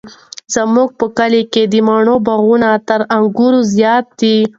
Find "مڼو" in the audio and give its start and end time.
1.87-2.15